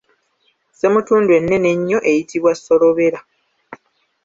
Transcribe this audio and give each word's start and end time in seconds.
Ssemutundu 0.71 1.31
ennene 1.39 1.67
ennyo 1.75 1.99
eyitibwa 2.09 2.51
Solobera. 2.55 3.19